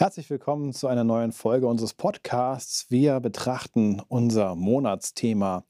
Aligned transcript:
Herzlich 0.00 0.30
willkommen 0.30 0.72
zu 0.72 0.86
einer 0.86 1.02
neuen 1.02 1.32
Folge 1.32 1.66
unseres 1.66 1.92
Podcasts. 1.92 2.88
Wir 2.88 3.18
betrachten 3.18 4.00
unser 4.06 4.54
Monatsthema 4.54 5.64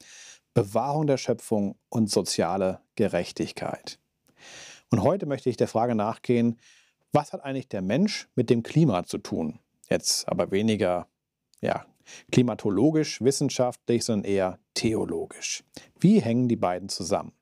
Bewahrung 0.53 1.07
der 1.07 1.17
Schöpfung 1.17 1.77
und 1.89 2.11
soziale 2.11 2.83
Gerechtigkeit. 2.95 3.99
Und 4.91 5.03
heute 5.03 5.25
möchte 5.25 5.49
ich 5.49 5.57
der 5.57 5.67
Frage 5.67 5.95
nachgehen, 5.95 6.59
was 7.11 7.33
hat 7.33 7.43
eigentlich 7.43 7.71
der 7.71 7.81
Mensch 7.81 8.29
mit 8.35 8.51
dem 8.51 8.63
Klima 8.63 9.05
zu 9.05 9.17
tun? 9.17 9.61
Jetzt 9.89 10.29
aber 10.29 10.51
weniger 10.51 11.09
ja, 11.63 11.87
klimatologisch, 12.31 13.23
wissenschaftlich, 13.23 14.05
sondern 14.05 14.31
eher 14.31 14.59
theologisch. 14.75 15.65
Wie 15.99 16.21
hängen 16.21 16.49
die 16.49 16.57
beiden 16.57 16.91
zusammen? 16.91 17.33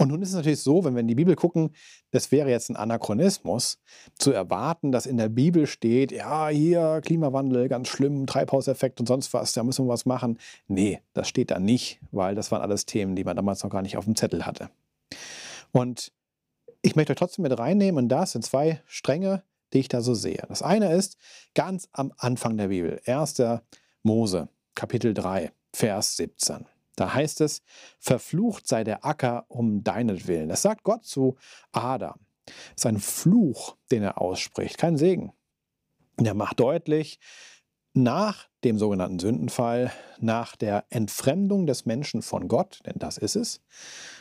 Und 0.00 0.08
nun 0.08 0.22
ist 0.22 0.30
es 0.30 0.34
natürlich 0.34 0.62
so, 0.62 0.82
wenn 0.82 0.94
wir 0.94 1.00
in 1.00 1.08
die 1.08 1.14
Bibel 1.14 1.36
gucken, 1.36 1.74
das 2.10 2.32
wäre 2.32 2.48
jetzt 2.48 2.70
ein 2.70 2.76
Anachronismus, 2.76 3.78
zu 4.18 4.32
erwarten, 4.32 4.92
dass 4.92 5.04
in 5.04 5.18
der 5.18 5.28
Bibel 5.28 5.66
steht, 5.66 6.10
ja, 6.10 6.48
hier 6.48 7.02
Klimawandel, 7.04 7.68
ganz 7.68 7.88
schlimm, 7.88 8.26
Treibhauseffekt 8.26 8.98
und 8.98 9.06
sonst 9.06 9.34
was, 9.34 9.52
da 9.52 9.62
müssen 9.62 9.84
wir 9.84 9.92
was 9.92 10.06
machen. 10.06 10.38
Nee, 10.68 11.02
das 11.12 11.28
steht 11.28 11.50
da 11.50 11.58
nicht, 11.58 12.00
weil 12.12 12.34
das 12.34 12.50
waren 12.50 12.62
alles 12.62 12.86
Themen, 12.86 13.14
die 13.14 13.24
man 13.24 13.36
damals 13.36 13.62
noch 13.62 13.68
gar 13.68 13.82
nicht 13.82 13.98
auf 13.98 14.06
dem 14.06 14.16
Zettel 14.16 14.46
hatte. 14.46 14.70
Und 15.70 16.12
ich 16.80 16.96
möchte 16.96 17.12
euch 17.12 17.18
trotzdem 17.18 17.42
mit 17.42 17.58
reinnehmen 17.58 18.04
und 18.04 18.08
das 18.08 18.32
sind 18.32 18.42
zwei 18.42 18.80
Stränge, 18.86 19.42
die 19.74 19.80
ich 19.80 19.88
da 19.88 20.00
so 20.00 20.14
sehe. 20.14 20.42
Das 20.48 20.62
eine 20.62 20.94
ist 20.94 21.18
ganz 21.54 21.90
am 21.92 22.14
Anfang 22.16 22.56
der 22.56 22.68
Bibel, 22.68 23.02
1. 23.04 23.42
Mose, 24.02 24.48
Kapitel 24.74 25.12
3, 25.12 25.52
Vers 25.74 26.16
17. 26.16 26.64
Da 27.00 27.14
heißt 27.14 27.40
es, 27.40 27.62
verflucht 27.98 28.68
sei 28.68 28.84
der 28.84 29.06
Acker 29.06 29.46
um 29.48 29.82
deinetwillen. 29.82 30.50
Das 30.50 30.60
sagt 30.60 30.82
Gott 30.82 31.06
zu 31.06 31.36
Adam. 31.72 32.20
Das 32.44 32.54
ist 32.76 32.86
ein 32.86 33.00
Fluch, 33.00 33.76
den 33.90 34.02
er 34.02 34.20
ausspricht, 34.20 34.76
kein 34.76 34.98
Segen. 34.98 35.32
er 36.22 36.34
macht 36.34 36.60
deutlich, 36.60 37.18
nach 37.94 38.50
dem 38.64 38.78
sogenannten 38.78 39.18
Sündenfall, 39.18 39.90
nach 40.18 40.56
der 40.56 40.84
Entfremdung 40.90 41.66
des 41.66 41.86
Menschen 41.86 42.20
von 42.20 42.48
Gott, 42.48 42.80
denn 42.84 42.98
das 42.98 43.16
ist 43.16 43.34
es, 43.34 43.62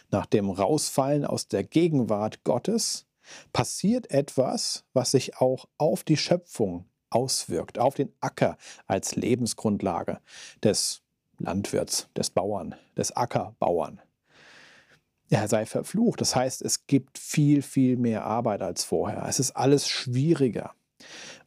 nach 0.09 0.25
dem 0.25 0.49
Rausfallen 0.49 1.25
aus 1.25 1.49
der 1.49 1.65
Gegenwart 1.65 2.45
Gottes, 2.45 3.07
passiert 3.51 4.09
etwas, 4.09 4.85
was 4.93 5.11
sich 5.11 5.35
auch 5.35 5.65
auf 5.77 6.05
die 6.05 6.17
Schöpfung 6.17 6.85
auswirkt, 7.09 7.77
auf 7.77 7.95
den 7.95 8.13
Acker 8.21 8.57
als 8.87 9.17
Lebensgrundlage 9.17 10.21
des 10.63 11.01
Landwirts, 11.39 12.09
des 12.15 12.29
Bauern, 12.29 12.75
des 12.97 13.15
Ackerbauern. 13.15 14.01
Er 15.29 15.47
sei 15.47 15.65
verflucht. 15.65 16.21
Das 16.21 16.35
heißt, 16.35 16.61
es 16.61 16.87
gibt 16.87 17.17
viel, 17.17 17.61
viel 17.61 17.97
mehr 17.97 18.25
Arbeit 18.25 18.61
als 18.61 18.83
vorher. 18.83 19.25
Es 19.27 19.39
ist 19.39 19.51
alles 19.51 19.87
schwieriger. 19.87 20.73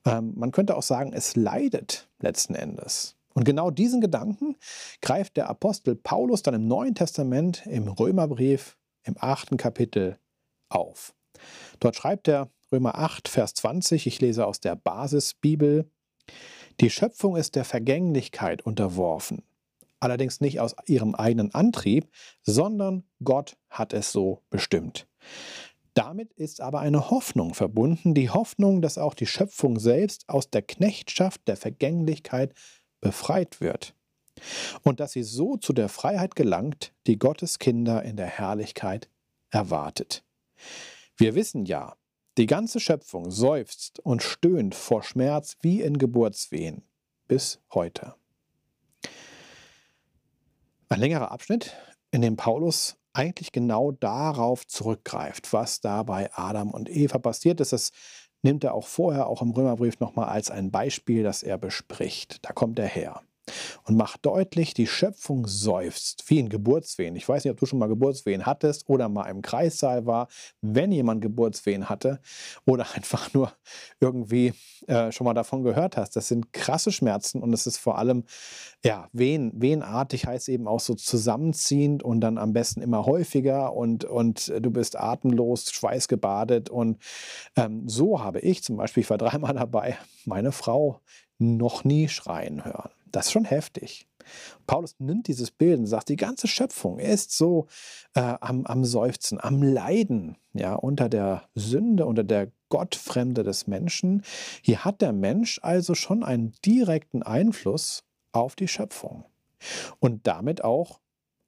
Ähm, 0.05 0.33
man 0.37 0.53
könnte 0.53 0.77
auch 0.77 0.83
sagen, 0.83 1.13
es 1.13 1.37
leidet 1.37 2.09
letzten 2.20 2.55
Endes. 2.55 3.17
Und 3.35 3.45
genau 3.45 3.70
diesen 3.70 4.01
Gedanken 4.01 4.57
greift 5.01 5.37
der 5.37 5.48
Apostel 5.48 5.97
Paulus 5.97 6.43
dann 6.43 6.55
im 6.55 6.69
Neuen 6.69 6.95
Testament 6.95 7.67
im 7.67 7.89
Römerbrief 7.89 8.77
im 9.05 9.17
achten 9.19 9.57
Kapitel 9.57 10.19
auf. 10.69 11.15
Dort 11.81 11.97
schreibt 11.97 12.29
er 12.29 12.51
Römer 12.70 12.97
8, 12.97 13.29
Vers 13.29 13.55
20, 13.55 14.07
ich 14.07 14.20
lese 14.20 14.47
aus 14.47 14.61
der 14.61 14.77
Basisbibel, 14.77 15.91
die 16.81 16.91
Schöpfung 16.91 17.37
ist 17.37 17.57
der 17.57 17.65
Vergänglichkeit 17.65 18.63
unterworfen, 18.63 19.43
allerdings 20.03 20.41
nicht 20.41 20.61
aus 20.61 20.75
ihrem 20.86 21.14
eigenen 21.14 21.55
Antrieb, 21.55 22.11
sondern 22.42 23.05
Gott 23.22 23.56
hat 23.70 23.92
es 23.92 24.12
so 24.12 24.42
bestimmt. 24.50 25.06
Damit 25.95 26.33
ist 26.33 26.61
aber 26.61 26.81
eine 26.81 27.11
Hoffnung 27.11 27.55
verbunden, 27.55 28.14
die 28.14 28.30
Hoffnung, 28.30 28.80
dass 28.80 28.98
auch 28.98 29.14
die 29.14 29.27
Schöpfung 29.27 29.78
selbst 29.78 30.28
aus 30.28 30.50
der 30.50 30.62
Knechtschaft 30.62 31.47
der 31.47 31.56
Vergänglichkeit 31.56 32.55
befreit 33.00 33.61
wird 33.61 33.95
und 34.83 35.00
dass 35.00 35.12
sie 35.12 35.23
so 35.23 35.56
zu 35.56 35.73
der 35.73 35.89
Freiheit 35.89 36.34
gelangt, 36.34 36.95
die 37.07 37.19
Gottes 37.19 37.58
Kinder 37.58 38.02
in 38.02 38.17
der 38.17 38.27
Herrlichkeit 38.27 39.11
erwartet. 39.51 40.24
Wir 41.17 41.34
wissen 41.34 41.67
ja, 41.67 41.96
die 42.39 42.46
ganze 42.46 42.80
Schöpfung 42.80 43.30
seufzt 43.30 44.01
und 44.01 44.23
stöhnt 44.23 44.74
vor 44.74 45.02
Schmerz 45.02 45.57
wie 45.61 45.83
in 45.83 45.98
Geburtswehen 45.98 46.83
bis 47.29 47.61
heute. 47.74 48.14
Ein 50.92 51.01
längerer 51.01 51.30
Abschnitt, 51.30 51.75
in 52.11 52.20
dem 52.20 52.36
Paulus 52.36 52.98
eigentlich 53.14 53.51
genau 53.51 53.92
darauf 53.92 54.67
zurückgreift, 54.67 55.51
was 55.55 55.80
da 55.80 56.03
bei 56.03 56.30
Adam 56.35 56.70
und 56.70 56.91
Eva 56.91 57.17
passiert 57.17 57.63
ist. 57.63 57.73
Das 57.73 57.92
nimmt 58.42 58.63
er 58.63 58.75
auch 58.75 58.86
vorher, 58.86 59.27
auch 59.27 59.41
im 59.41 59.52
Römerbrief, 59.52 60.01
nochmal 60.01 60.29
als 60.29 60.51
ein 60.51 60.70
Beispiel, 60.70 61.23
das 61.23 61.42
er 61.42 61.57
bespricht. 61.57 62.45
Da 62.45 62.52
kommt 62.52 62.79
er 62.79 62.89
her 62.89 63.23
und 63.85 63.97
macht 63.97 64.25
deutlich, 64.25 64.75
die 64.75 64.86
Schöpfung 64.86 65.47
seufzt, 65.47 66.25
wie 66.29 66.39
in 66.39 66.48
Geburtswehen. 66.48 67.17
Ich 67.17 67.29
weiß 67.29 67.45
nicht, 67.45 67.53
ob 67.53 67.58
du 67.58 67.67
schon 67.67 67.79
mal 67.79 67.89
Geburtswehen 67.89 68.47
hattest 68.47 68.89
oder 68.89 69.08
mal 69.08 69.29
im 69.29 69.42
Kreissaal 69.42 70.07
war, 70.07 70.29
wenn 70.61 70.92
jemand 70.92 71.23
Geburtswehen 71.23 71.89
hatte 71.89 72.20
oder 72.64 72.86
einfach 72.95 73.33
nur 73.35 73.52
irgendwie 74.01 74.52
äh, 74.86 75.11
schon 75.13 75.25
mal 75.25 75.35
davon 75.35 75.64
gehört 75.64 75.97
hast. 75.97 76.17
Das 76.17 76.29
sind 76.29 76.52
krasse 76.52 76.92
Schmerzen 76.92 77.42
und 77.42 77.52
es 77.52 77.67
ist 77.67 77.79
vor 77.79 77.98
allem, 77.98 78.25
ja, 78.85 79.08
wehen, 79.13 79.52
wehenartig 79.55 80.27
heißt 80.27 80.48
eben 80.48 80.69
auch 80.69 80.81
so 80.81 80.95
zusammenziehend 80.95 82.02
und 82.02 82.20
dann 82.20 82.39
am 82.39 82.52
besten 82.52 82.81
immer 82.81 83.07
häufiger 83.07 83.75
und, 83.75 84.05
und 84.05 84.52
du 84.61 84.70
bist 84.70 84.98
atemlos, 84.98 85.70
schweißgebadet 85.73 86.70
und 86.70 86.98
ähm, 87.57 87.89
so 87.89 88.23
habe 88.23 88.41
ich 88.41 88.63
zum 88.63 88.77
Beispiel, 88.77 89.02
ich 89.02 89.11
war 89.11 89.19
dreimal 89.19 89.55
dabei, 89.55 89.97
meine 90.25 90.52
Frau 90.52 91.01
noch 91.39 91.85
nie 91.85 92.09
schreien 92.09 92.65
hören. 92.65 92.91
Das 93.11 93.27
ist 93.27 93.33
schon 93.33 93.45
heftig. 93.45 94.07
Paulus 94.67 94.95
nimmt 94.98 95.29
dieses 95.29 95.51
Bild 95.51 95.79
und 95.79 95.87
sagt, 95.87 96.09
die 96.09 96.17
ganze 96.17 96.48
Schöpfung 96.48 96.98
ist 96.98 97.37
so 97.37 97.67
äh, 98.15 98.20
am, 98.41 98.65
am 98.67 98.85
Seufzen, 98.85 99.41
am 99.41 99.63
Leiden, 99.63 100.37
ja, 100.53 100.75
unter 100.75 101.09
der 101.09 101.48
Sünde, 101.55 102.07
unter 102.07 102.25
der 102.25 102.51
Gottfremde 102.69 103.43
des 103.43 103.67
Menschen. 103.67 104.23
Hier 104.63 104.85
hat 104.85 105.03
der 105.03 105.13
Mensch 105.13 105.61
also 105.63 105.95
schon 105.95 106.23
einen 106.23 106.55
direkten 106.65 107.23
Einfluss 107.23 108.05
auf 108.33 108.57
die 108.57 108.69
Schöpfung 108.69 109.25
und 109.99 110.27
damit 110.27 110.64
auch 110.64 111.01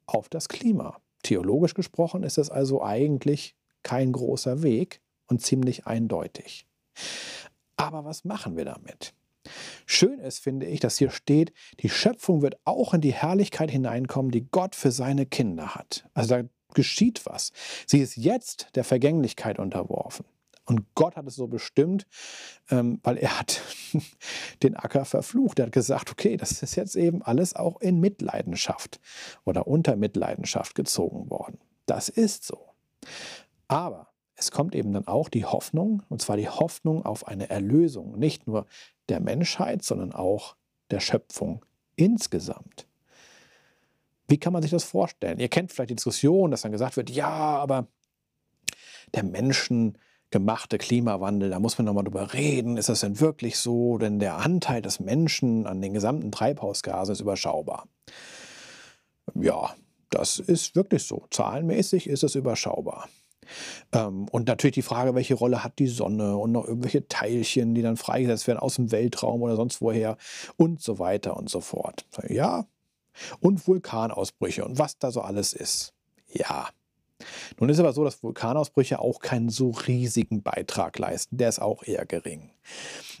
auf 0.05 0.29
das 0.29 0.49
Klima. 0.49 0.99
Theologisch 1.23 1.73
gesprochen 1.73 2.23
ist 2.23 2.37
es 2.37 2.49
also 2.51 2.83
eigentlich 2.83 3.55
kein 3.81 4.11
großer 4.11 4.61
Weg 4.61 5.01
und 5.27 5.41
ziemlich 5.41 5.87
eindeutig. 5.87 6.67
Aber 7.77 8.05
was 8.05 8.23
machen 8.23 8.55
wir 8.55 8.65
damit? 8.65 9.13
Schön 9.85 10.19
ist, 10.19 10.39
finde 10.39 10.65
ich, 10.65 10.79
dass 10.79 10.97
hier 10.97 11.11
steht, 11.11 11.53
die 11.79 11.89
Schöpfung 11.89 12.41
wird 12.41 12.57
auch 12.65 12.93
in 12.93 13.01
die 13.01 13.13
Herrlichkeit 13.13 13.71
hineinkommen, 13.71 14.31
die 14.31 14.47
Gott 14.49 14.75
für 14.75 14.91
seine 14.91 15.25
Kinder 15.25 15.75
hat. 15.75 16.07
Also 16.13 16.35
da 16.35 16.43
geschieht 16.73 17.25
was. 17.25 17.51
Sie 17.85 17.99
ist 17.99 18.17
jetzt 18.17 18.67
der 18.75 18.83
Vergänglichkeit 18.83 19.59
unterworfen. 19.59 20.25
Und 20.65 20.95
Gott 20.95 21.15
hat 21.15 21.27
es 21.27 21.35
so 21.35 21.47
bestimmt, 21.47 22.07
ähm, 22.71 22.99
weil 23.03 23.17
er 23.17 23.39
hat 23.39 23.61
den 24.63 24.75
Acker 24.75 25.05
verflucht. 25.05 25.59
Er 25.59 25.67
hat 25.67 25.71
gesagt, 25.71 26.11
okay, 26.11 26.37
das 26.37 26.63
ist 26.63 26.75
jetzt 26.75 26.95
eben 26.95 27.21
alles 27.21 27.55
auch 27.55 27.81
in 27.81 27.99
Mitleidenschaft 27.99 28.99
oder 29.43 29.67
unter 29.67 29.95
Mitleidenschaft 29.95 30.73
gezogen 30.73 31.29
worden. 31.29 31.59
Das 31.85 32.09
ist 32.09 32.43
so. 32.45 32.73
Aber 33.67 34.14
es 34.35 34.51
kommt 34.51 34.75
eben 34.75 34.91
dann 34.93 35.07
auch 35.07 35.29
die 35.29 35.45
Hoffnung, 35.45 36.03
und 36.09 36.21
zwar 36.21 36.37
die 36.37 36.49
Hoffnung 36.49 37.05
auf 37.05 37.27
eine 37.27 37.49
Erlösung, 37.49 38.17
nicht 38.19 38.47
nur 38.47 38.65
der 39.09 39.19
Menschheit, 39.19 39.83
sondern 39.83 40.13
auch 40.13 40.55
der 40.91 40.99
Schöpfung 40.99 41.63
insgesamt. 41.95 42.87
Wie 44.27 44.37
kann 44.37 44.53
man 44.53 44.61
sich 44.61 44.71
das 44.71 44.83
vorstellen? 44.83 45.39
Ihr 45.39 45.49
kennt 45.49 45.71
vielleicht 45.71 45.91
die 45.91 45.95
Diskussion, 45.95 46.51
dass 46.51 46.61
dann 46.61 46.71
gesagt 46.71 46.97
wird, 46.97 47.09
ja, 47.09 47.29
aber 47.29 47.87
der 49.13 49.23
menschengemachte 49.23 50.77
Klimawandel, 50.77 51.51
da 51.51 51.59
muss 51.59 51.77
man 51.77 51.85
nochmal 51.85 52.03
drüber 52.03 52.33
reden, 52.33 52.77
ist 52.77 52.89
das 52.89 53.01
denn 53.01 53.19
wirklich 53.19 53.57
so? 53.57 53.97
Denn 53.97 54.19
der 54.19 54.37
Anteil 54.37 54.81
des 54.81 54.99
Menschen 54.99 55.67
an 55.67 55.81
den 55.81 55.93
gesamten 55.93 56.31
Treibhausgasen 56.31 57.13
ist 57.13 57.21
überschaubar. 57.21 57.87
Ja, 59.35 59.75
das 60.09 60.39
ist 60.39 60.75
wirklich 60.75 61.03
so. 61.03 61.25
Zahlenmäßig 61.29 62.07
ist 62.07 62.23
es 62.23 62.35
überschaubar. 62.35 63.07
Ähm, 63.91 64.27
und 64.29 64.47
natürlich 64.47 64.75
die 64.75 64.81
Frage, 64.81 65.15
welche 65.15 65.35
Rolle 65.35 65.63
hat 65.63 65.79
die 65.79 65.87
Sonne 65.87 66.37
und 66.37 66.51
noch 66.51 66.65
irgendwelche 66.65 67.07
Teilchen, 67.07 67.75
die 67.75 67.81
dann 67.81 67.97
freigesetzt 67.97 68.47
werden 68.47 68.59
aus 68.59 68.75
dem 68.75 68.91
Weltraum 68.91 69.41
oder 69.41 69.55
sonst 69.55 69.81
woher 69.81 70.17
und 70.57 70.81
so 70.81 70.99
weiter 70.99 71.37
und 71.37 71.49
so 71.49 71.61
fort. 71.61 72.05
Ja, 72.27 72.65
und 73.39 73.67
Vulkanausbrüche 73.67 74.65
und 74.65 74.77
was 74.77 74.97
da 74.97 75.11
so 75.11 75.21
alles 75.21 75.53
ist. 75.53 75.93
Ja. 76.31 76.69
Nun 77.59 77.69
ist 77.69 77.79
aber 77.79 77.93
so, 77.93 78.03
dass 78.03 78.21
Vulkanausbrüche 78.21 78.99
auch 78.99 79.19
keinen 79.19 79.49
so 79.49 79.69
riesigen 79.69 80.43
Beitrag 80.43 80.99
leisten. 80.99 81.37
Der 81.37 81.49
ist 81.49 81.61
auch 81.61 81.83
eher 81.83 82.05
gering. 82.05 82.51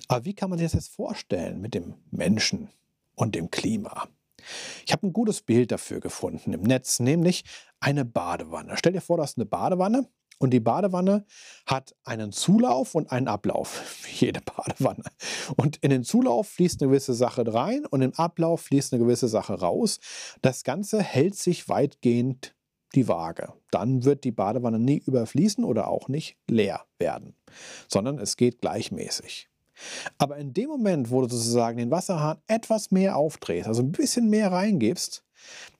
Aber 0.07 0.25
wie 0.25 0.33
kann 0.33 0.49
man 0.49 0.59
sich 0.59 0.67
das 0.67 0.73
jetzt 0.73 0.95
vorstellen 0.95 1.61
mit 1.61 1.73
dem 1.73 1.95
Menschen 2.11 2.69
und 3.15 3.35
dem 3.35 3.49
Klima? 3.51 4.07
Ich 4.85 4.91
habe 4.91 5.07
ein 5.07 5.13
gutes 5.13 5.41
Bild 5.41 5.71
dafür 5.71 5.99
gefunden 5.99 6.53
im 6.53 6.61
Netz, 6.61 6.99
nämlich 6.99 7.43
eine 7.79 8.05
Badewanne. 8.05 8.75
Stell 8.77 8.93
dir 8.93 9.01
vor, 9.01 9.17
du 9.17 9.23
hast 9.23 9.37
eine 9.37 9.45
Badewanne 9.45 10.07
Und 10.37 10.51
die 10.51 10.59
Badewanne 10.59 11.25
hat 11.65 11.95
einen 12.03 12.31
Zulauf 12.31 12.93
und 12.93 13.11
einen 13.11 13.27
Ablauf, 13.27 14.03
wie 14.03 14.25
jede 14.25 14.41
Badewanne. 14.41 15.03
Und 15.55 15.77
in 15.77 15.89
den 15.89 16.03
Zulauf 16.03 16.49
fließt 16.49 16.81
eine 16.81 16.89
gewisse 16.89 17.13
Sache 17.13 17.53
rein 17.53 17.85
und 17.85 18.01
im 18.01 18.13
Ablauf 18.13 18.61
fließt 18.61 18.93
eine 18.93 19.03
gewisse 19.03 19.27
Sache 19.27 19.53
raus. 19.53 19.99
Das 20.41 20.63
Ganze 20.63 21.01
hält 21.01 21.35
sich 21.35 21.69
weitgehend 21.69 22.55
die 22.95 23.07
Waage. 23.07 23.53
Dann 23.71 24.03
wird 24.03 24.23
die 24.23 24.31
Badewanne 24.31 24.79
nie 24.79 25.01
überfließen 25.05 25.63
oder 25.63 25.87
auch 25.87 26.07
nicht 26.07 26.37
leer 26.49 26.85
werden, 26.97 27.35
sondern 27.87 28.19
es 28.19 28.37
geht 28.37 28.61
gleichmäßig. 28.61 29.49
Aber 30.17 30.37
in 30.37 30.53
dem 30.53 30.69
Moment, 30.69 31.09
wo 31.11 31.21
du 31.21 31.27
sozusagen 31.27 31.77
den 31.77 31.91
Wasserhahn 31.91 32.41
etwas 32.47 32.91
mehr 32.91 33.17
aufdrehst, 33.17 33.67
also 33.67 33.81
ein 33.81 33.91
bisschen 33.91 34.29
mehr 34.29 34.51
reingibst, 34.51 35.23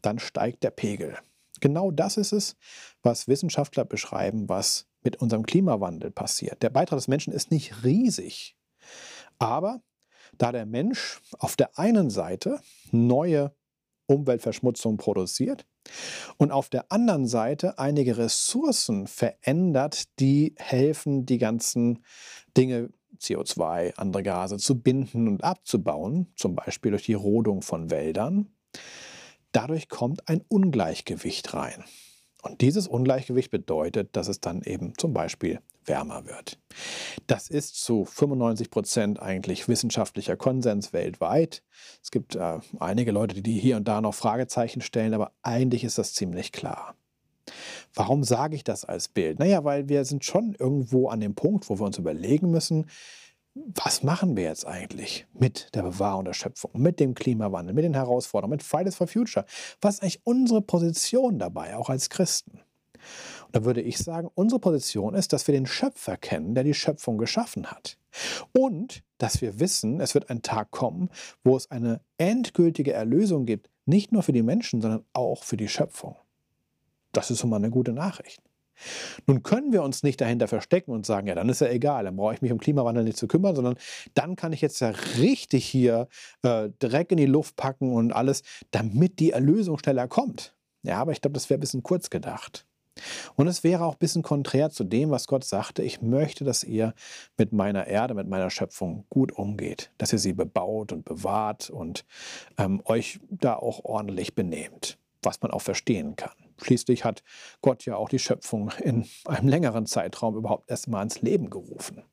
dann 0.01 0.19
steigt 0.19 0.63
der 0.63 0.71
Pegel. 0.71 1.18
Genau 1.62 1.92
das 1.92 2.18
ist 2.18 2.33
es, 2.33 2.56
was 3.01 3.27
Wissenschaftler 3.27 3.86
beschreiben, 3.86 4.50
was 4.50 4.88
mit 5.03 5.21
unserem 5.21 5.45
Klimawandel 5.45 6.12
passiert. 6.12 6.62
Der 6.63 6.69
Beitrag 6.69 6.97
des 6.97 7.07
Menschen 7.07 7.31
ist 7.33 7.51
nicht 7.51 7.83
riesig, 7.83 8.56
aber 9.39 9.81
da 10.38 10.51
der 10.51 10.65
Mensch 10.65 11.21
auf 11.39 11.56
der 11.56 11.77
einen 11.77 12.09
Seite 12.09 12.59
neue 12.92 13.56
Umweltverschmutzung 14.07 14.97
produziert 14.97 15.65
und 16.38 16.51
auf 16.51 16.69
der 16.69 16.92
anderen 16.92 17.27
Seite 17.27 17.80
einige 17.80 18.18
Ressourcen 18.18 19.07
verändert, 19.07 20.19
die 20.19 20.56
helfen, 20.57 21.25
die 21.25 21.38
ganzen 21.38 22.03
Dinge 22.57 22.89
CO2, 23.25 23.95
andere 23.95 24.24
Gase 24.24 24.57
zu 24.57 24.80
binden 24.80 25.27
und 25.27 25.44
abzubauen, 25.44 26.27
zum 26.36 26.56
Beispiel 26.56 26.92
durch 26.92 27.06
die 27.06 27.13
Rodung 27.13 27.62
von 27.62 27.89
Wäldern. 27.89 28.54
Dadurch 29.51 29.89
kommt 29.89 30.27
ein 30.27 30.44
Ungleichgewicht 30.48 31.54
rein. 31.54 31.83
Und 32.42 32.62
dieses 32.62 32.88
Ungleichgewicht 32.88 33.50
bedeutet, 33.50 34.16
dass 34.16 34.27
es 34.27 34.39
dann 34.39 34.62
eben 34.62 34.94
zum 34.98 35.13
Beispiel 35.13 35.62
wärmer 35.86 36.25
wird. 36.25 36.60
Das 37.25 37.50
ist 37.50 37.83
zu 37.83 38.06
95 38.06 38.69
Prozent 38.69 39.19
eigentlich 39.19 39.68
wissenschaftlicher 39.68 40.38
Konsens 40.38 40.94
weltweit. 40.94 41.63
Es 42.04 42.12
gibt 42.12 42.36
äh, 42.36 42.60
einige 42.80 43.12
Leute, 43.12 43.42
die 43.42 43.60
hier 43.60 43.78
und 43.78 43.88
da 43.88 44.01
noch 44.01 44.13
Fragezeichen 44.13 44.81
stellen, 44.81 45.13
aber 45.13 45.31
eigentlich 45.42 45.83
ist 45.83 45.98
das 45.98 46.13
ziemlich 46.13 46.51
klar. 46.51 46.95
Warum 47.94 48.24
sage 48.24 48.56
ich 48.56 48.63
das 48.63 48.86
als 48.86 49.07
Bild? 49.07 49.39
Naja, 49.39 49.63
weil 49.63 49.89
wir 49.89 50.06
sind 50.06 50.25
schon 50.25 50.56
irgendwo 50.57 51.09
an 51.09 51.19
dem 51.19 51.36
Punkt, 51.36 51.69
wo 51.69 51.80
wir 51.80 51.86
uns 51.86 51.97
überlegen 51.97 52.51
müssen, 52.51 52.88
was 53.53 54.03
machen 54.03 54.36
wir 54.36 54.44
jetzt 54.44 54.68
eigentlich 54.68 55.27
mit 55.33 55.74
der 55.75 55.83
Bewahrung 55.83 56.25
der 56.25 56.33
Schöpfung, 56.33 56.71
mit 56.74 57.00
dem 57.00 57.15
Klimawandel, 57.15 57.74
mit 57.74 57.86
den 57.86 57.94
Herausforderungen, 57.94 58.56
mit 58.56 58.63
Fridays 58.63 58.95
for 58.95 59.07
Future? 59.07 59.45
Was 59.80 59.95
ist 59.95 60.01
eigentlich 60.03 60.21
unsere 60.25 60.62
Position 60.62 61.39
dabei, 61.39 61.77
auch 61.77 61.89
als 61.89 62.09
Christen? 62.09 62.59
Und 63.45 63.56
da 63.56 63.63
würde 63.63 63.81
ich 63.81 63.97
sagen, 63.97 64.30
unsere 64.36 64.59
Position 64.59 65.15
ist, 65.15 65.31
dass 65.31 65.47
wir 65.47 65.53
den 65.53 65.68
Schöpfer 65.68 66.18
kennen, 66.18 66.53
der 66.53 66.65
die 66.65 66.74
Schöpfung 66.74 67.18
geschaffen 67.18 67.68
hat. 67.68 67.97
Und 68.51 69.03
dass 69.19 69.42
wir 69.42 69.59
wissen, 69.59 70.01
es 70.01 70.13
wird 70.13 70.30
ein 70.30 70.42
Tag 70.42 70.71
kommen, 70.71 71.09
wo 71.44 71.56
es 71.56 71.71
eine 71.71 72.01
endgültige 72.18 72.94
Erlösung 72.94 73.45
gibt, 73.45 73.69
nicht 73.86 74.12
nur 74.12 74.24
für 74.24 74.33
die 74.33 74.44
Menschen, 74.44 74.81
sondern 74.81 75.06
auch 75.13 75.44
für 75.44 75.57
die 75.57 75.69
Schöpfung. 75.69 76.15
Das 77.16 77.32
ist 77.32 77.40
schon 77.40 77.50
mal 77.50 77.58
eine 77.58 77.70
gute 77.70 77.94
Nachricht. 77.94 78.42
Nun 79.26 79.42
können 79.42 79.72
wir 79.72 79.84
uns 79.84 80.04
nicht 80.04 80.20
dahinter 80.20 80.48
verstecken 80.48 80.92
und 80.92 81.06
sagen, 81.06 81.28
ja, 81.28 81.36
dann 81.36 81.48
ist 81.50 81.62
ja 81.62 81.68
egal, 81.68 82.04
dann 82.04 82.18
brauche 82.18 82.34
ich 82.34 82.42
mich 82.42 82.52
um 82.52 82.60
Klimawandel 82.60 83.06
nicht 83.06 83.18
zu 83.18 83.28
kümmern, 83.28 83.56
sondern 83.56 83.76
dann 84.14 84.36
kann 84.36 84.54
ich 84.54 84.62
jetzt 84.62 84.82
ja 84.82 84.90
richtig 85.18 85.66
hier 85.66 86.08
äh, 86.44 86.70
Dreck 86.80 87.12
in 87.12 87.18
die 87.18 87.26
Luft 87.26 87.56
packen 87.56 87.94
und 87.94 88.12
alles, 88.12 88.44
damit 88.72 89.20
die 89.20 89.32
Erlösung 89.32 89.78
schneller 89.80 90.08
kommt. 90.08 90.56
Ja, 90.84 90.98
aber 90.98 91.14
ich 91.14 91.22
glaube, 91.22 91.34
das 91.34 91.50
wäre 91.50 91.58
ein 91.58 91.62
bisschen 91.62 91.84
kurz 91.84 92.10
gedacht. 92.10 92.66
Und 93.36 93.48
es 93.48 93.64
wäre 93.64 93.84
auch 93.84 93.94
ein 93.96 94.00
bisschen 94.00 94.24
konträr 94.24 94.70
zu 94.70 94.84
dem, 94.84 95.10
was 95.10 95.28
Gott 95.28 95.44
sagte, 95.44 95.84
ich 95.84 96.02
möchte, 96.02 96.46
dass 96.46 96.64
ihr 96.64 96.94
mit 97.38 97.52
meiner 97.52 97.88
Erde, 97.88 98.14
mit 98.14 98.28
meiner 98.28 98.50
Schöpfung 98.50 99.06
gut 99.10 99.34
umgeht, 99.34 99.92
dass 99.98 100.14
ihr 100.14 100.20
sie 100.20 100.34
bebaut 100.34 100.94
und 100.94 101.04
bewahrt 101.04 101.70
und 101.70 102.06
ähm, 102.58 102.82
euch 102.86 103.20
da 103.30 103.56
auch 103.56 103.84
ordentlich 103.84 104.34
benehmt, 104.34 104.98
was 105.22 105.42
man 105.42 105.52
auch 105.52 105.62
verstehen 105.62 106.16
kann. 106.16 106.44
Schließlich 106.62 107.04
hat 107.04 107.24
Gott 107.62 107.86
ja 107.86 107.96
auch 107.96 108.10
die 108.10 108.19
Schöpfung 108.19 108.72
in 108.84 109.07
einem 109.25 109.48
längeren 109.48 109.86
Zeitraum 109.86 110.36
überhaupt 110.36 110.69
erstmal 110.69 111.04
ins 111.04 111.22
Leben 111.22 111.50
gerufen. 111.50 112.04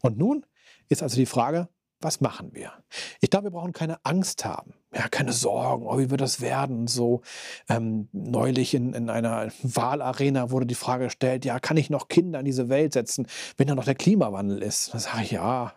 Und 0.00 0.18
nun 0.18 0.46
ist 0.88 1.02
also 1.02 1.16
die 1.16 1.26
Frage, 1.26 1.68
was 2.00 2.20
machen 2.20 2.54
wir? 2.54 2.72
Ich 3.20 3.30
glaube, 3.30 3.46
wir 3.46 3.50
brauchen 3.50 3.72
keine 3.72 4.04
Angst 4.04 4.44
haben, 4.44 4.74
ja, 4.94 5.06
keine 5.08 5.32
Sorgen, 5.32 5.86
oh, 5.86 5.98
wie 5.98 6.10
wird 6.10 6.20
das 6.20 6.40
werden? 6.40 6.86
So 6.86 7.20
ähm, 7.68 8.08
neulich 8.12 8.72
in, 8.72 8.94
in 8.94 9.10
einer 9.10 9.48
Wahlarena 9.62 10.50
wurde 10.50 10.66
die 10.66 10.74
Frage 10.74 11.04
gestellt, 11.04 11.44
ja, 11.44 11.58
kann 11.60 11.76
ich 11.76 11.90
noch 11.90 12.08
Kinder 12.08 12.38
in 12.38 12.46
diese 12.46 12.68
Welt 12.70 12.94
setzen, 12.94 13.26
wenn 13.58 13.66
da 13.66 13.74
noch 13.74 13.84
der 13.84 13.94
Klimawandel 13.94 14.62
ist? 14.62 14.94
Da 14.94 14.98
sage 14.98 15.24
ich, 15.24 15.30
ja, 15.32 15.74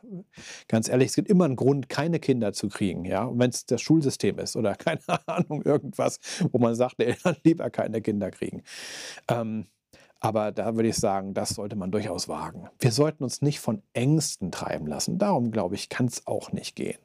ganz 0.70 0.88
ehrlich, 0.88 1.10
es 1.10 1.16
gibt 1.16 1.30
immer 1.30 1.46
einen 1.46 1.58
Grund, 1.58 1.90
keine 1.90 2.20
Kinder 2.20 2.54
zu 2.54 2.70
kriegen, 2.70 3.04
ja, 3.04 3.30
wenn 3.34 3.50
es 3.50 3.66
das 3.66 3.82
Schulsystem 3.82 4.40
ist 4.40 4.56
oder 4.56 4.76
keine 4.82 5.02
Ahnung, 5.28 5.62
irgendwas, 5.64 6.20
wo 6.52 6.60
man 6.60 6.76
sagt, 6.76 7.00
nee, 7.00 7.16
lieber 7.44 7.70
keine 7.70 8.02
Kinder 8.02 8.32
kriegen. 8.32 8.64
Ähm, 9.28 9.68
aber 10.22 10.52
da 10.52 10.76
würde 10.76 10.90
ich 10.90 10.98
sagen, 10.98 11.34
das 11.34 11.50
sollte 11.50 11.76
man 11.76 11.92
durchaus 11.92 12.30
wagen. 12.30 12.70
Wir 12.80 12.92
sollten 12.92 13.24
uns 13.24 13.42
nicht 13.42 13.60
von 13.60 13.82
Ängsten 13.94 14.52
treiben 14.52 14.86
lassen. 14.86 15.18
Darum, 15.18 15.52
glaube 15.52 15.76
ich, 15.76 15.90
kann 15.90 16.06
es 16.06 16.28
auch 16.28 16.52
nicht 16.52 16.76
gehen. 16.76 17.00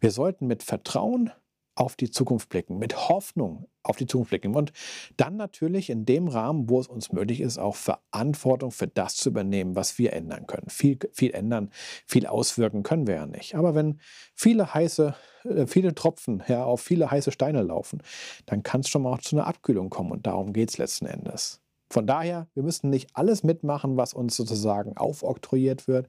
Wir 0.00 0.10
sollten 0.10 0.46
mit 0.46 0.62
Vertrauen 0.62 1.30
auf 1.74 1.94
die 1.94 2.10
Zukunft 2.10 2.48
blicken, 2.48 2.78
mit 2.78 3.08
Hoffnung 3.08 3.68
auf 3.82 3.96
die 3.96 4.06
Zukunft 4.06 4.30
blicken 4.30 4.54
und 4.56 4.72
dann 5.16 5.36
natürlich 5.36 5.90
in 5.90 6.06
dem 6.06 6.26
Rahmen, 6.26 6.68
wo 6.68 6.80
es 6.80 6.88
uns 6.88 7.12
möglich 7.12 7.40
ist, 7.40 7.58
auch 7.58 7.76
Verantwortung 7.76 8.72
für 8.72 8.88
das 8.88 9.14
zu 9.14 9.28
übernehmen, 9.28 9.76
was 9.76 9.98
wir 9.98 10.14
ändern 10.14 10.46
können. 10.46 10.70
Viel, 10.70 10.98
viel 11.12 11.32
ändern, 11.32 11.70
viel 12.06 12.26
auswirken 12.26 12.82
können 12.82 13.06
wir 13.06 13.14
ja 13.14 13.26
nicht. 13.26 13.54
Aber 13.54 13.74
wenn 13.74 14.00
viele 14.34 14.74
heiße, 14.74 15.14
äh, 15.44 15.66
viele 15.66 15.94
Tropfen 15.94 16.42
ja, 16.48 16.64
auf 16.64 16.80
viele 16.80 17.10
heiße 17.10 17.30
Steine 17.30 17.62
laufen, 17.62 18.02
dann 18.46 18.62
kann 18.62 18.80
es 18.80 18.88
schon 18.88 19.02
mal 19.02 19.12
auch 19.12 19.20
zu 19.20 19.36
einer 19.36 19.46
Abkühlung 19.46 19.90
kommen 19.90 20.10
und 20.10 20.26
darum 20.26 20.52
geht 20.52 20.70
es 20.70 20.78
letzten 20.78 21.06
Endes. 21.06 21.60
Von 21.90 22.06
daher, 22.06 22.48
wir 22.54 22.62
müssen 22.62 22.90
nicht 22.90 23.10
alles 23.14 23.42
mitmachen, 23.42 23.96
was 23.96 24.12
uns 24.12 24.36
sozusagen 24.36 24.96
aufoktroyiert 24.96 25.88
wird, 25.88 26.08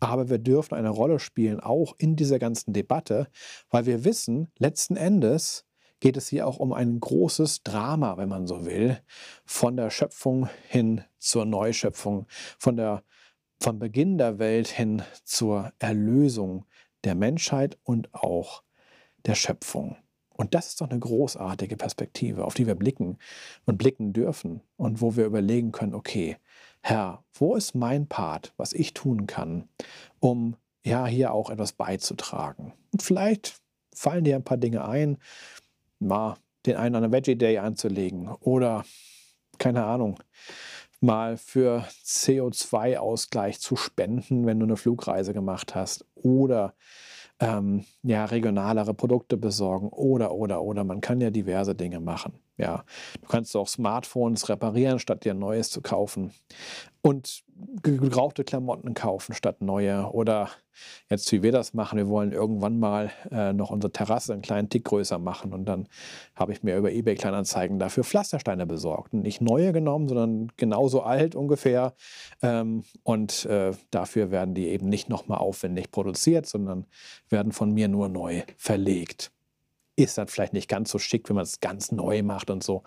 aber 0.00 0.30
wir 0.30 0.38
dürfen 0.38 0.74
eine 0.74 0.90
Rolle 0.90 1.18
spielen, 1.18 1.60
auch 1.60 1.94
in 1.98 2.16
dieser 2.16 2.38
ganzen 2.38 2.72
Debatte, 2.72 3.28
weil 3.70 3.86
wir 3.86 4.04
wissen, 4.04 4.50
letzten 4.58 4.96
Endes 4.96 5.64
geht 6.00 6.16
es 6.16 6.28
hier 6.28 6.48
auch 6.48 6.58
um 6.58 6.72
ein 6.72 6.98
großes 6.98 7.62
Drama, 7.62 8.16
wenn 8.16 8.28
man 8.28 8.46
so 8.46 8.64
will, 8.66 8.98
von 9.44 9.76
der 9.76 9.90
Schöpfung 9.90 10.48
hin 10.68 11.02
zur 11.18 11.44
Neuschöpfung, 11.44 12.26
von 12.58 12.76
der, 12.76 13.04
vom 13.60 13.78
Beginn 13.78 14.18
der 14.18 14.40
Welt 14.40 14.66
hin 14.66 15.02
zur 15.22 15.72
Erlösung 15.78 16.64
der 17.04 17.14
Menschheit 17.14 17.78
und 17.84 18.12
auch 18.14 18.64
der 19.26 19.36
Schöpfung. 19.36 19.96
Und 20.42 20.54
das 20.54 20.66
ist 20.66 20.80
doch 20.80 20.90
eine 20.90 20.98
großartige 20.98 21.76
Perspektive, 21.76 22.44
auf 22.44 22.54
die 22.54 22.66
wir 22.66 22.74
blicken 22.74 23.16
und 23.64 23.78
blicken 23.78 24.12
dürfen 24.12 24.60
und 24.76 25.00
wo 25.00 25.14
wir 25.14 25.24
überlegen 25.24 25.70
können, 25.70 25.94
okay, 25.94 26.36
Herr, 26.80 27.22
wo 27.32 27.54
ist 27.54 27.76
mein 27.76 28.08
Part, 28.08 28.52
was 28.56 28.72
ich 28.72 28.92
tun 28.92 29.28
kann, 29.28 29.68
um 30.18 30.56
ja 30.84 31.06
hier 31.06 31.32
auch 31.32 31.48
etwas 31.48 31.74
beizutragen? 31.74 32.72
Und 32.90 33.04
vielleicht 33.04 33.60
fallen 33.94 34.24
dir 34.24 34.34
ein 34.34 34.42
paar 34.42 34.56
Dinge 34.56 34.84
ein, 34.84 35.18
mal 36.00 36.34
den 36.66 36.74
einen 36.74 36.96
an 36.96 37.12
Veggie 37.12 37.36
Day 37.36 37.58
anzulegen 37.58 38.26
oder 38.40 38.84
keine 39.58 39.84
Ahnung, 39.84 40.18
mal 41.00 41.36
für 41.36 41.86
CO2-Ausgleich 42.04 43.60
zu 43.60 43.76
spenden, 43.76 44.44
wenn 44.44 44.58
du 44.58 44.66
eine 44.66 44.76
Flugreise 44.76 45.34
gemacht 45.34 45.76
hast 45.76 46.04
oder 46.16 46.74
ähm, 47.42 47.84
ja, 48.02 48.24
regionalere 48.26 48.94
Produkte 48.94 49.36
besorgen 49.36 49.88
oder, 49.88 50.32
oder, 50.32 50.62
oder. 50.62 50.84
Man 50.84 51.00
kann 51.00 51.20
ja 51.20 51.30
diverse 51.30 51.74
Dinge 51.74 52.00
machen. 52.00 52.34
Ja, 52.58 52.84
du 53.20 53.28
kannst 53.28 53.56
auch 53.56 53.66
Smartphones 53.66 54.48
reparieren, 54.48 54.98
statt 54.98 55.24
dir 55.24 55.32
ein 55.32 55.38
neues 55.38 55.70
zu 55.70 55.80
kaufen. 55.80 56.32
Und 57.00 57.42
gebrauchte 57.82 58.44
Klamotten 58.44 58.94
kaufen 58.94 59.34
statt 59.34 59.60
neue. 59.60 60.12
Oder 60.12 60.50
jetzt, 61.08 61.32
wie 61.32 61.42
wir 61.42 61.50
das 61.50 61.74
machen, 61.74 61.96
wir 61.96 62.08
wollen 62.08 62.30
irgendwann 62.30 62.78
mal 62.78 63.10
äh, 63.30 63.52
noch 63.52 63.70
unsere 63.70 63.92
Terrasse 63.92 64.32
einen 64.32 64.42
kleinen 64.42 64.68
Tick 64.68 64.84
größer 64.84 65.18
machen. 65.18 65.52
Und 65.52 65.64
dann 65.64 65.88
habe 66.36 66.52
ich 66.52 66.62
mir 66.62 66.76
über 66.76 66.92
eBay 66.92 67.16
Kleinanzeigen 67.16 67.78
dafür 67.78 68.04
Pflastersteine 68.04 68.66
besorgt. 68.66 69.14
Nicht 69.14 69.40
neue 69.40 69.72
genommen, 69.72 70.08
sondern 70.08 70.52
genauso 70.56 71.02
alt 71.02 71.34
ungefähr. 71.34 71.94
Ähm, 72.42 72.84
und 73.02 73.46
äh, 73.46 73.72
dafür 73.90 74.30
werden 74.30 74.54
die 74.54 74.68
eben 74.68 74.88
nicht 74.88 75.08
nochmal 75.08 75.38
aufwendig 75.38 75.90
produziert, 75.90 76.46
sondern 76.46 76.86
werden 77.28 77.52
von 77.52 77.72
mir 77.72 77.88
nur 77.88 78.08
neu 78.08 78.42
verlegt. 78.56 79.32
Ist 79.96 80.18
dann 80.18 80.28
vielleicht 80.28 80.52
nicht 80.52 80.68
ganz 80.68 80.90
so 80.90 80.98
schick, 80.98 81.28
wenn 81.28 81.36
man 81.36 81.44
es 81.44 81.60
ganz 81.60 81.92
neu 81.92 82.22
macht 82.22 82.50
und 82.50 82.64
so. 82.64 82.82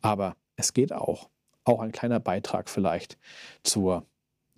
Aber 0.00 0.36
es 0.56 0.72
geht 0.72 0.92
auch. 0.92 1.28
Auch 1.64 1.80
ein 1.80 1.92
kleiner 1.92 2.20
Beitrag 2.20 2.68
vielleicht 2.68 3.18
zur 3.62 4.06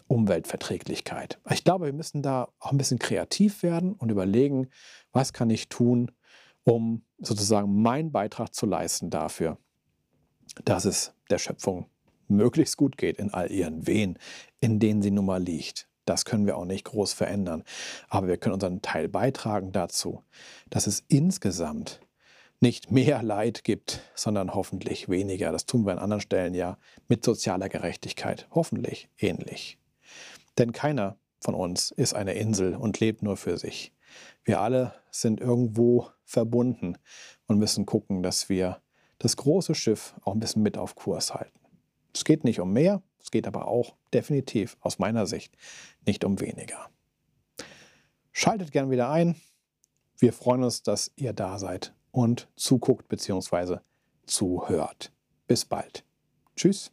Umweltverträglichkeit. 0.07 1.39
Ich 1.51 1.63
glaube, 1.63 1.87
wir 1.87 1.93
müssen 1.93 2.23
da 2.23 2.49
auch 2.59 2.73
ein 2.73 2.79
bisschen 2.79 2.99
kreativ 2.99 3.63
werden 3.63 3.93
und 3.93 4.11
überlegen, 4.11 4.69
was 5.13 5.33
kann 5.33 5.51
ich 5.51 5.69
tun, 5.69 6.11
um 6.65 7.03
sozusagen 7.19 7.81
meinen 7.81 8.11
Beitrag 8.13 8.55
zu 8.55 8.67
leisten 8.67 9.11
dafür, 9.11 9.59
dass 10.65 10.85
es 10.85 11.15
der 11.31 11.39
Schöpfung 11.39 11.87
möglichst 12.27 12.77
gut 12.77 12.97
geht 12.97 13.19
in 13.19 13.33
all 13.33 13.51
ihren 13.51 13.87
Wehen, 13.87 14.19
in 14.61 14.79
denen 14.79 15.03
sie 15.03 15.11
nun 15.11 15.27
mal 15.27 15.43
liegt. 15.43 15.90
Das 16.05 16.25
können 16.25 16.47
wir 16.47 16.57
auch 16.57 16.65
nicht 16.65 16.85
groß 16.85 17.13
verändern. 17.13 17.65
Aber 18.09 18.29
wir 18.29 18.37
können 18.37 18.55
unseren 18.55 18.83
Teil 18.83 19.09
beitragen 19.09 19.73
dazu, 19.73 20.23
dass 20.69 20.87
es 20.87 21.05
insgesamt 21.09 22.01
nicht 22.61 22.91
mehr 22.91 23.23
Leid 23.23 23.65
gibt, 23.65 24.03
sondern 24.15 24.55
hoffentlich 24.55 25.09
weniger. 25.09 25.51
Das 25.51 25.67
tun 25.67 25.87
wir 25.87 25.93
an 25.93 25.99
anderen 25.99 26.21
Stellen 26.21 26.55
ja 26.55 26.79
mit 27.09 27.25
sozialer 27.25 27.69
Gerechtigkeit. 27.69 28.47
Hoffentlich 28.51 29.09
ähnlich. 29.19 29.79
Denn 30.59 30.73
keiner 30.73 31.17
von 31.41 31.55
uns 31.55 31.91
ist 31.91 32.15
eine 32.15 32.35
Insel 32.35 32.77
und 32.77 33.01
lebt 33.01 33.23
nur 33.23 33.37
für 33.37 33.57
sich. 33.57 33.93
Wir 34.45 34.61
alle 34.61 34.93
sind 35.11 35.41
irgendwo 35.41 36.09
verbunden 36.25 36.99
und 37.47 37.59
müssen 37.59 37.87
gucken, 37.87 38.23
dass 38.23 38.49
wir 38.49 38.83
das 39.19 39.37
große 39.37 39.75
Schiff 39.75 40.15
auch 40.23 40.35
ein 40.35 40.41
bisschen 40.41 40.63
mit 40.63 40.77
auf 40.77 40.95
Kurs 40.95 41.35
halten. 41.35 41.59
Es 42.15 42.25
geht 42.25 42.45
nicht 42.45 42.61
um 42.61 42.73
mehr, 42.73 43.03
es 43.31 43.33
geht 43.33 43.47
aber 43.47 43.69
auch 43.69 43.95
definitiv 44.13 44.77
aus 44.81 44.99
meiner 44.99 45.25
Sicht 45.25 45.57
nicht 46.05 46.25
um 46.25 46.41
weniger. 46.41 46.91
Schaltet 48.33 48.73
gern 48.73 48.91
wieder 48.91 49.09
ein. 49.09 49.37
Wir 50.19 50.33
freuen 50.33 50.65
uns, 50.65 50.83
dass 50.83 51.13
ihr 51.15 51.33
da 51.33 51.61
seid 51.61 51.95
und 52.11 52.49
zuguckt 52.57 53.07
bzw. 53.07 53.79
zuhört. 54.27 55.13
Bis 55.47 55.65
bald. 55.65 56.05
Tschüss. 56.57 56.91